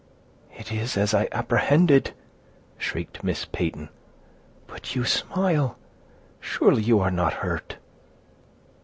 "It 0.57 0.71
is 0.71 0.97
as 0.97 1.13
I 1.13 1.27
apprehended!" 1.31 2.13
shrieked 2.79 3.23
Miss 3.23 3.45
Peyton. 3.45 3.89
"But 4.65 4.95
you 4.95 5.05
smile—surely 5.05 6.81
you 6.81 6.99
are 7.01 7.11
not 7.11 7.33
hurt!" 7.33 7.77